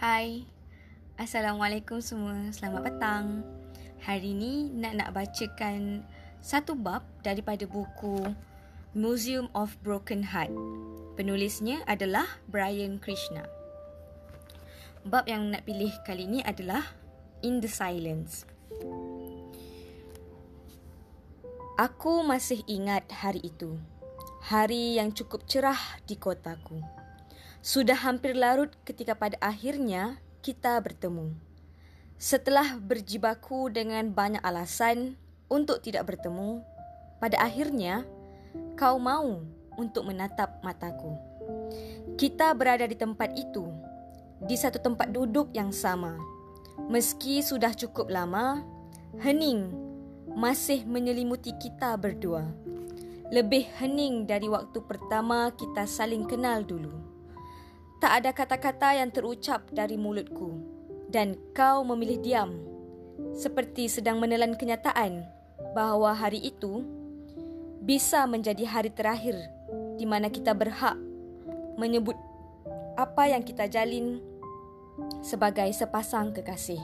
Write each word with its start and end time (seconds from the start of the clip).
Hai, 0.00 0.48
Assalamualaikum 1.20 2.00
semua, 2.00 2.32
selamat 2.56 2.88
petang. 2.88 3.44
Hari 4.00 4.32
ni 4.32 4.72
nak 4.72 4.96
nak 4.96 5.12
bacakan 5.12 6.08
satu 6.40 6.72
bab 6.72 7.04
daripada 7.20 7.68
buku 7.68 8.16
Museum 8.96 9.52
of 9.52 9.76
Broken 9.84 10.24
Heart. 10.24 10.56
Penulisnya 11.20 11.84
adalah 11.84 12.24
Brian 12.48 12.96
Krishna. 12.96 13.44
Bab 15.04 15.28
yang 15.28 15.52
nak 15.52 15.68
pilih 15.68 15.92
kali 16.08 16.24
ini 16.24 16.40
adalah 16.48 16.96
In 17.44 17.60
the 17.60 17.68
Silence. 17.68 18.48
Aku 21.76 22.24
masih 22.24 22.64
ingat 22.64 23.04
hari 23.12 23.44
itu. 23.44 23.76
Hari 24.48 24.96
yang 24.96 25.12
cukup 25.12 25.44
cerah 25.44 26.00
di 26.08 26.16
kotaku 26.16 26.99
sudah 27.60 27.96
hampir 27.96 28.32
larut 28.32 28.72
ketika 28.88 29.12
pada 29.12 29.36
akhirnya 29.44 30.16
kita 30.40 30.80
bertemu. 30.80 31.36
Setelah 32.16 32.80
berjibaku 32.80 33.68
dengan 33.68 34.12
banyak 34.12 34.40
alasan 34.40 35.20
untuk 35.52 35.84
tidak 35.84 36.08
bertemu, 36.08 36.64
pada 37.20 37.36
akhirnya 37.36 38.04
kau 38.80 38.96
mau 38.96 39.44
untuk 39.76 40.08
menatap 40.08 40.60
mataku. 40.64 41.16
Kita 42.16 42.56
berada 42.56 42.88
di 42.88 42.96
tempat 42.96 43.36
itu, 43.36 43.68
di 44.40 44.56
satu 44.56 44.80
tempat 44.80 45.12
duduk 45.12 45.52
yang 45.52 45.72
sama. 45.72 46.16
Meski 46.88 47.44
sudah 47.44 47.76
cukup 47.76 48.08
lama, 48.08 48.64
hening 49.20 49.68
masih 50.32 50.88
menyelimuti 50.88 51.52
kita 51.60 51.92
berdua. 52.00 52.48
Lebih 53.28 53.68
hening 53.76 54.24
dari 54.24 54.48
waktu 54.48 54.80
pertama 54.84 55.52
kita 55.52 55.84
saling 55.84 56.24
kenal 56.24 56.64
dulu. 56.64 57.09
Tak 58.00 58.12
ada 58.24 58.32
kata-kata 58.32 58.96
yang 58.96 59.12
terucap 59.12 59.68
dari 59.68 60.00
mulutku 60.00 60.56
dan 61.12 61.36
kau 61.52 61.84
memilih 61.84 62.16
diam 62.24 62.50
seperti 63.36 63.92
sedang 63.92 64.16
menelan 64.16 64.56
kenyataan 64.56 65.20
bahawa 65.76 66.16
hari 66.16 66.40
itu 66.40 66.80
bisa 67.84 68.24
menjadi 68.24 68.64
hari 68.64 68.88
terakhir 68.88 69.36
di 70.00 70.08
mana 70.08 70.32
kita 70.32 70.56
berhak 70.56 70.96
menyebut 71.76 72.16
apa 72.96 73.36
yang 73.36 73.44
kita 73.44 73.68
jalin 73.68 74.24
sebagai 75.20 75.68
sepasang 75.76 76.32
kekasih. 76.32 76.80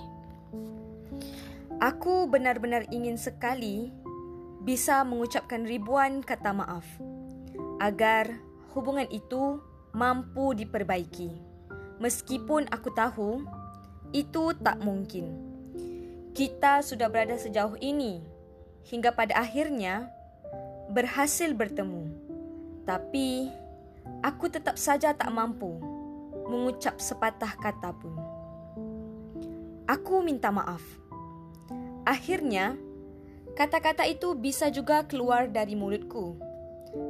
Aku 1.80 2.28
benar-benar 2.28 2.88
ingin 2.92 3.16
sekali 3.16 3.88
bisa 4.64 5.00
mengucapkan 5.00 5.64
ribuan 5.64 6.20
kata 6.20 6.52
maaf 6.52 6.84
agar 7.80 8.36
hubungan 8.76 9.08
itu 9.08 9.60
mampu 9.96 10.52
diperbaiki. 10.52 11.32
Meskipun 11.96 12.68
aku 12.68 12.92
tahu 12.92 13.40
itu 14.12 14.52
tak 14.60 14.76
mungkin. 14.84 15.32
Kita 16.36 16.84
sudah 16.84 17.08
berada 17.08 17.40
sejauh 17.40 17.80
ini 17.80 18.20
hingga 18.84 19.16
pada 19.16 19.40
akhirnya 19.40 20.12
berhasil 20.92 21.48
bertemu. 21.56 22.12
Tapi 22.84 23.48
aku 24.20 24.52
tetap 24.52 24.76
saja 24.76 25.16
tak 25.16 25.32
mampu 25.32 25.80
mengucap 26.44 27.00
sepatah 27.00 27.56
kata 27.56 27.96
pun. 27.96 28.12
Aku 29.88 30.20
minta 30.20 30.52
maaf. 30.52 30.84
Akhirnya, 32.04 32.76
kata-kata 33.56 34.04
itu 34.04 34.36
bisa 34.36 34.68
juga 34.68 35.08
keluar 35.08 35.48
dari 35.48 35.72
mulutku. 35.72 36.45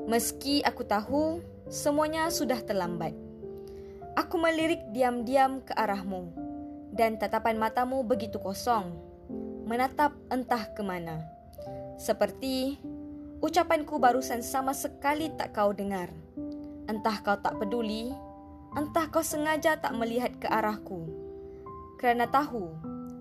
Meski 0.07 0.63
aku 0.63 0.87
tahu 0.87 1.43
semuanya 1.67 2.31
sudah 2.31 2.63
terlambat. 2.63 3.13
Aku 4.17 4.39
melirik 4.39 4.81
diam-diam 4.95 5.61
ke 5.61 5.75
arahmu 5.75 6.31
dan 6.95 7.21
tatapan 7.21 7.61
matamu 7.61 8.01
begitu 8.01 8.41
kosong, 8.41 8.97
menatap 9.69 10.17
entah 10.33 10.73
ke 10.73 10.81
mana. 10.81 11.21
Seperti 12.01 12.81
ucapanku 13.45 14.01
barusan 14.01 14.41
sama 14.41 14.73
sekali 14.73 15.29
tak 15.37 15.53
kau 15.53 15.77
dengar. 15.77 16.09
Entah 16.87 17.21
kau 17.21 17.37
tak 17.37 17.61
peduli, 17.61 18.15
entah 18.73 19.11
kau 19.13 19.21
sengaja 19.21 19.77
tak 19.77 19.93
melihat 19.93 20.33
ke 20.41 20.49
arahku. 20.49 21.05
Kerana 22.01 22.31
tahu, 22.31 22.73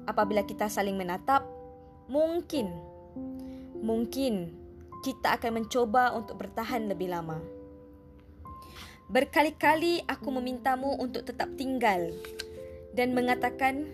apabila 0.05 0.45
kita 0.45 0.69
saling 0.69 0.95
menatap, 0.95 1.43
mungkin, 2.07 2.69
mungkin 3.81 4.53
kita 5.05 5.38
akan 5.38 5.61
mencoba 5.61 6.17
untuk 6.17 6.41
bertahan 6.41 6.89
lebih 6.89 7.13
lama. 7.13 7.38
Berkali-kali 9.05 10.01
aku 10.09 10.33
memintamu 10.33 10.97
untuk 10.97 11.29
tetap 11.29 11.53
tinggal 11.53 12.09
dan 12.97 13.13
mengatakan 13.13 13.85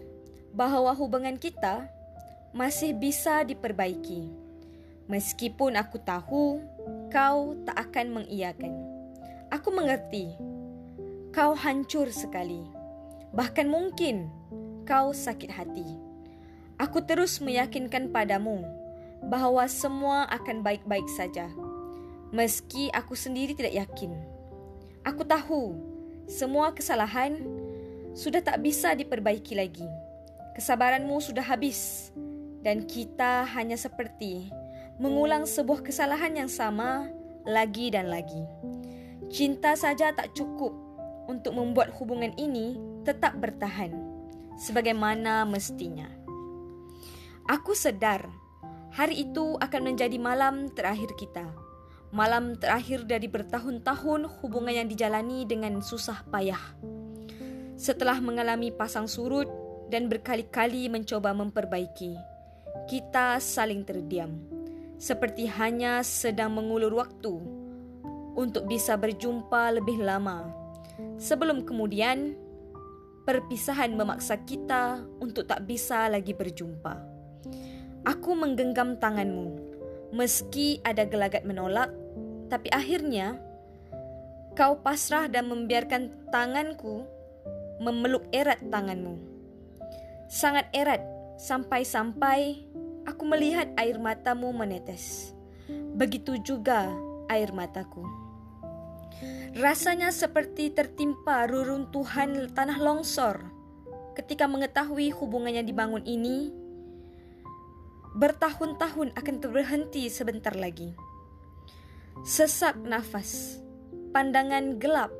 bahawa 0.56 0.96
hubungan 0.96 1.36
kita 1.36 1.92
masih 2.56 2.96
bisa 2.96 3.44
diperbaiki. 3.44 4.32
Meskipun 5.12 5.76
aku 5.76 6.00
tahu 6.00 6.64
kau 7.12 7.60
tak 7.68 7.92
akan 7.92 8.24
mengiyakan. 8.24 8.72
Aku 9.52 9.68
mengerti. 9.76 10.32
Kau 11.36 11.52
hancur 11.60 12.08
sekali. 12.08 12.64
Bahkan 13.36 13.68
mungkin 13.68 14.32
kau 14.88 15.12
sakit 15.12 15.52
hati. 15.52 15.88
Aku 16.80 17.04
terus 17.04 17.44
meyakinkan 17.44 18.16
padamu 18.16 18.64
bahawa 19.26 19.70
semua 19.70 20.26
akan 20.30 20.66
baik-baik 20.66 21.06
saja. 21.10 21.50
Meski 22.32 22.90
aku 22.96 23.14
sendiri 23.14 23.54
tidak 23.54 23.76
yakin. 23.76 24.16
Aku 25.06 25.26
tahu 25.26 25.78
semua 26.30 26.72
kesalahan 26.72 27.44
sudah 28.16 28.40
tak 28.40 28.64
bisa 28.64 28.96
diperbaiki 28.96 29.56
lagi. 29.56 29.88
Kesabaranmu 30.56 31.20
sudah 31.20 31.44
habis 31.44 32.12
dan 32.62 32.86
kita 32.86 33.48
hanya 33.56 33.76
seperti 33.76 34.52
mengulang 35.02 35.50
sebuah 35.50 35.82
kesalahan 35.82 36.36
yang 36.38 36.50
sama 36.52 37.10
lagi 37.44 37.90
dan 37.90 38.08
lagi. 38.12 38.46
Cinta 39.32 39.74
saja 39.80 40.12
tak 40.12 40.36
cukup 40.36 40.76
untuk 41.32 41.56
membuat 41.56 41.96
hubungan 41.98 42.36
ini 42.36 42.78
tetap 43.08 43.40
bertahan 43.40 43.96
sebagaimana 44.60 45.48
mestinya. 45.48 46.06
Aku 47.50 47.74
sedar 47.74 48.30
hari 48.92 49.24
itu 49.24 49.56
akan 49.60 49.82
menjadi 49.92 50.20
malam 50.20 50.68
terakhir 50.72 51.16
kita. 51.16 51.48
Malam 52.12 52.60
terakhir 52.60 53.08
dari 53.08 53.32
bertahun-tahun 53.32 54.28
hubungan 54.44 54.84
yang 54.84 54.88
dijalani 54.92 55.48
dengan 55.48 55.80
susah 55.80 56.28
payah. 56.28 56.60
Setelah 57.80 58.20
mengalami 58.20 58.68
pasang 58.70 59.08
surut 59.08 59.48
dan 59.88 60.12
berkali-kali 60.12 60.92
mencoba 60.92 61.32
memperbaiki, 61.32 62.20
kita 62.92 63.40
saling 63.40 63.88
terdiam. 63.88 64.36
Seperti 65.02 65.48
hanya 65.50 66.04
sedang 66.04 66.54
mengulur 66.54 66.94
waktu 66.94 67.42
untuk 68.36 68.68
bisa 68.68 69.00
berjumpa 69.00 69.82
lebih 69.82 70.04
lama. 70.04 70.52
Sebelum 71.18 71.64
kemudian, 71.64 72.36
perpisahan 73.26 73.96
memaksa 73.96 74.44
kita 74.46 75.02
untuk 75.24 75.48
tak 75.48 75.66
bisa 75.66 76.12
lagi 76.12 76.36
berjumpa. 76.36 77.11
Aku 78.02 78.34
menggenggam 78.34 78.98
tanganmu, 78.98 79.62
meski 80.10 80.82
ada 80.82 81.06
gelagat 81.06 81.46
menolak, 81.46 81.94
tapi 82.50 82.66
akhirnya 82.74 83.38
kau 84.58 84.82
pasrah 84.82 85.30
dan 85.30 85.46
membiarkan 85.46 86.34
tanganku 86.34 87.06
memeluk 87.78 88.26
erat 88.34 88.58
tanganmu. 88.74 89.22
Sangat 90.26 90.66
erat 90.74 91.06
sampai-sampai 91.38 92.66
aku 93.06 93.24
melihat 93.26 93.70
air 93.78 94.02
matamu 94.02 94.50
menetes. 94.50 95.38
Begitu 95.94 96.42
juga 96.42 96.90
air 97.30 97.54
mataku. 97.54 98.02
Rasanya 99.54 100.10
seperti 100.10 100.74
tertimpa 100.74 101.46
reruntuhan 101.46 102.50
tanah 102.56 102.80
longsor 102.80 103.46
ketika 104.16 104.48
mengetahui 104.48 105.12
hubungan 105.12 105.60
yang 105.60 105.68
dibangun 105.68 106.02
ini 106.08 106.61
bertahun-tahun 108.12 109.16
akan 109.16 109.36
terberhenti 109.40 110.12
sebentar 110.12 110.52
lagi. 110.52 110.92
Sesak 112.28 112.76
nafas, 112.84 113.64
pandangan 114.12 114.78
gelap, 114.78 115.12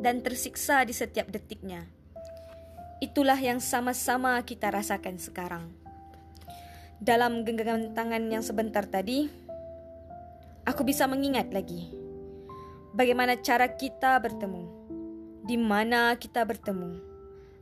dan 0.00 0.24
tersiksa 0.24 0.82
di 0.88 0.96
setiap 0.96 1.28
detiknya. 1.28 1.84
Itulah 2.98 3.38
yang 3.38 3.62
sama-sama 3.62 4.40
kita 4.42 4.72
rasakan 4.72 5.20
sekarang. 5.20 5.70
Dalam 6.98 7.46
genggaman 7.46 7.94
tangan 7.94 8.26
yang 8.26 8.42
sebentar 8.42 8.82
tadi, 8.82 9.30
aku 10.66 10.82
bisa 10.82 11.06
mengingat 11.06 11.54
lagi 11.54 11.94
bagaimana 12.98 13.38
cara 13.38 13.70
kita 13.70 14.18
bertemu, 14.18 14.66
di 15.46 15.54
mana 15.54 16.18
kita 16.18 16.42
bertemu, 16.42 16.98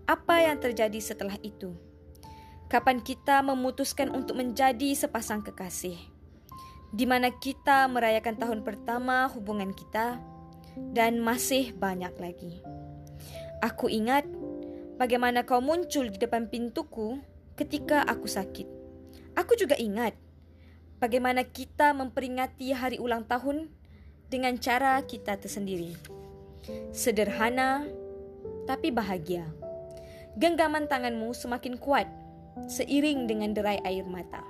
apa 0.08 0.40
yang 0.40 0.56
terjadi 0.56 0.96
setelah 0.96 1.37
itu 1.44 1.76
kapan 2.66 2.98
kita 2.98 3.42
memutuskan 3.46 4.10
untuk 4.10 4.38
menjadi 4.38 4.94
sepasang 4.98 5.42
kekasih, 5.46 5.94
di 6.90 7.04
mana 7.06 7.30
kita 7.30 7.86
merayakan 7.86 8.34
tahun 8.34 8.60
pertama 8.66 9.30
hubungan 9.30 9.70
kita, 9.70 10.18
dan 10.92 11.22
masih 11.22 11.72
banyak 11.78 12.12
lagi. 12.18 12.60
Aku 13.64 13.88
ingat 13.88 14.28
bagaimana 15.00 15.46
kau 15.46 15.64
muncul 15.64 16.10
di 16.10 16.18
depan 16.20 16.50
pintuku 16.50 17.22
ketika 17.56 18.04
aku 18.04 18.28
sakit. 18.28 18.69
Aku 19.38 19.56
juga 19.56 19.78
ingat 19.80 20.12
bagaimana 21.00 21.46
kita 21.46 21.96
memperingati 21.96 22.72
hari 22.76 23.00
ulang 23.00 23.24
tahun 23.24 23.72
dengan 24.28 24.58
cara 24.60 25.00
kita 25.06 25.38
tersendiri. 25.40 25.96
Sederhana 26.90 27.86
tapi 28.66 28.90
bahagia. 28.90 29.46
Genggaman 30.36 30.90
tanganmu 30.90 31.32
semakin 31.32 31.80
kuat 31.80 32.04
seiring 32.64 33.29
dengan 33.29 33.53
derai 33.53 33.76
air 33.85 34.08
mata. 34.08 34.41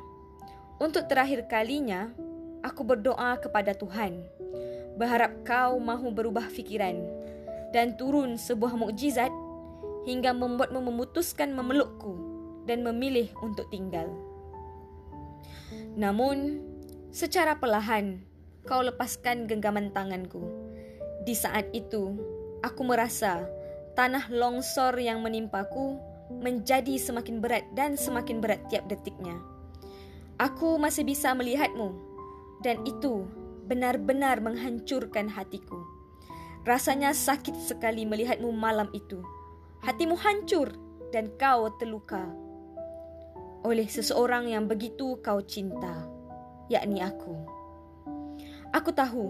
Untuk 0.78 1.10
terakhir 1.10 1.50
kalinya, 1.50 2.14
aku 2.62 2.86
berdoa 2.86 3.42
kepada 3.42 3.74
Tuhan, 3.74 4.22
berharap 4.94 5.42
kau 5.42 5.82
mahu 5.82 6.14
berubah 6.14 6.46
fikiran 6.46 7.02
dan 7.74 7.98
turun 7.98 8.38
sebuah 8.38 8.78
mukjizat 8.78 9.34
hingga 10.06 10.30
membuatmu 10.30 10.78
memutuskan 10.78 11.50
memelukku 11.50 12.14
dan 12.70 12.86
memilih 12.86 13.30
untuk 13.42 13.66
tinggal. 13.74 14.06
Namun, 15.98 16.62
secara 17.10 17.58
perlahan 17.58 18.22
kau 18.66 18.82
lepaskan 18.82 19.50
genggaman 19.50 19.90
tanganku. 19.90 20.42
Di 21.26 21.34
saat 21.34 21.66
itu, 21.74 22.14
aku 22.62 22.82
merasa 22.86 23.46
tanah 23.96 24.28
longsor 24.30 24.94
yang 25.00 25.24
menimpaku 25.24 25.98
menjadi 26.28 26.98
semakin 26.98 27.38
berat 27.38 27.64
dan 27.74 27.94
semakin 27.94 28.42
berat 28.42 28.62
tiap 28.70 28.86
detiknya. 28.90 29.38
Aku 30.36 30.76
masih 30.76 31.06
bisa 31.06 31.32
melihatmu 31.32 31.96
dan 32.60 32.82
itu 32.84 33.24
benar-benar 33.66 34.42
menghancurkan 34.44 35.32
hatiku. 35.32 35.80
Rasanya 36.66 37.14
sakit 37.14 37.54
sekali 37.62 38.02
melihatmu 38.04 38.50
malam 38.50 38.90
itu. 38.90 39.22
Hatimu 39.86 40.18
hancur 40.18 40.74
dan 41.14 41.30
kau 41.38 41.70
terluka 41.78 42.26
oleh 43.66 43.86
seseorang 43.90 44.46
yang 44.46 44.70
begitu 44.70 45.18
kau 45.18 45.42
cinta, 45.42 46.06
yakni 46.70 47.02
aku. 47.02 47.34
Aku 48.70 48.94
tahu, 48.94 49.26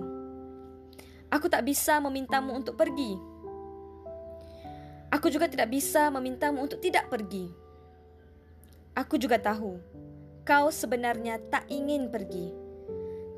aku 1.32 1.46
tak 1.49 1.64
bisa 1.64 1.96
memintamu 2.04 2.52
untuk 2.52 2.76
pergi 2.76 3.35
Aku 5.16 5.32
juga 5.32 5.48
tidak 5.48 5.72
bisa 5.72 6.12
memintamu 6.12 6.60
untuk 6.60 6.76
tidak 6.76 7.08
pergi. 7.08 7.48
Aku 8.92 9.16
juga 9.16 9.40
tahu 9.40 9.80
kau 10.44 10.68
sebenarnya 10.68 11.40
tak 11.48 11.64
ingin 11.72 12.12
pergi. 12.12 12.52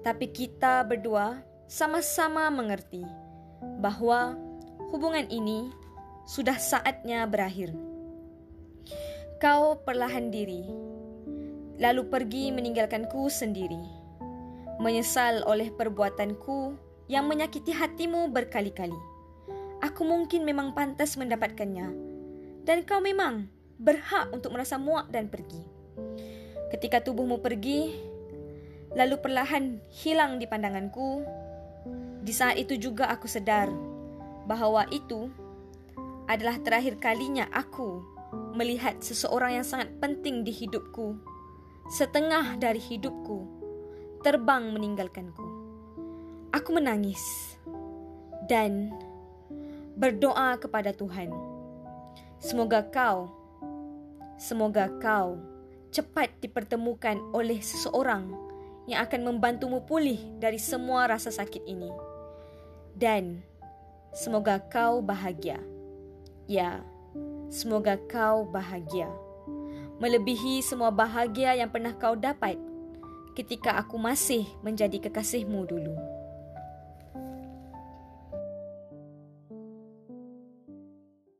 Tapi 0.02 0.26
kita 0.34 0.82
berdua 0.82 1.38
sama-sama 1.70 2.50
mengerti 2.50 3.06
bahwa 3.78 4.34
hubungan 4.90 5.22
ini 5.30 5.70
sudah 6.26 6.58
saatnya 6.58 7.22
berakhir. 7.30 7.70
Kau 9.38 9.78
perlahan 9.78 10.34
diri, 10.34 10.66
lalu 11.78 12.02
pergi 12.10 12.50
meninggalkanku 12.50 13.30
sendiri. 13.30 13.86
Menyesal 14.82 15.46
oleh 15.46 15.70
perbuatanku 15.70 16.74
yang 17.06 17.30
menyakiti 17.30 17.70
hatimu 17.70 18.34
berkali-kali 18.34 19.17
aku 19.82 20.02
mungkin 20.06 20.42
memang 20.42 20.74
pantas 20.74 21.14
mendapatkannya. 21.18 21.88
Dan 22.66 22.84
kau 22.84 23.00
memang 23.00 23.48
berhak 23.78 24.28
untuk 24.34 24.52
merasa 24.52 24.76
muak 24.76 25.08
dan 25.08 25.30
pergi. 25.30 25.62
Ketika 26.68 27.00
tubuhmu 27.00 27.40
pergi, 27.40 27.96
lalu 28.92 29.16
perlahan 29.22 29.80
hilang 29.88 30.36
di 30.36 30.44
pandanganku, 30.44 31.24
di 32.20 32.32
saat 32.34 32.60
itu 32.60 32.76
juga 32.76 33.08
aku 33.08 33.24
sedar 33.24 33.72
bahawa 34.44 34.84
itu 34.92 35.32
adalah 36.28 36.60
terakhir 36.60 37.00
kalinya 37.00 37.48
aku 37.48 38.04
melihat 38.52 39.00
seseorang 39.00 39.60
yang 39.60 39.66
sangat 39.66 39.88
penting 39.96 40.44
di 40.44 40.52
hidupku, 40.52 41.16
setengah 41.88 42.60
dari 42.60 42.82
hidupku, 42.82 43.48
terbang 44.20 44.68
meninggalkanku. 44.76 45.46
Aku 46.52 46.76
menangis 46.76 47.20
dan 48.48 48.92
berdoa 49.98 50.54
kepada 50.62 50.94
Tuhan. 50.94 51.34
Semoga 52.38 52.86
kau, 52.86 53.34
semoga 54.38 54.86
kau 55.02 55.42
cepat 55.90 56.30
dipertemukan 56.38 57.18
oleh 57.34 57.58
seseorang 57.58 58.30
yang 58.86 59.02
akan 59.02 59.26
membantumu 59.26 59.82
pulih 59.82 60.22
dari 60.38 60.62
semua 60.62 61.10
rasa 61.10 61.34
sakit 61.34 61.66
ini. 61.66 61.90
Dan 62.94 63.42
semoga 64.14 64.62
kau 64.70 65.02
bahagia. 65.02 65.58
Ya, 66.46 66.86
semoga 67.50 67.98
kau 68.06 68.46
bahagia. 68.46 69.10
Melebihi 69.98 70.62
semua 70.62 70.94
bahagia 70.94 71.58
yang 71.58 71.74
pernah 71.74 71.90
kau 71.90 72.14
dapat 72.14 72.54
ketika 73.34 73.74
aku 73.74 73.98
masih 73.98 74.46
menjadi 74.62 75.10
kekasihmu 75.10 75.66
dulu. 75.66 76.17